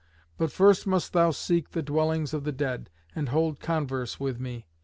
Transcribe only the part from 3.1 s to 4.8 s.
and hold converse with me.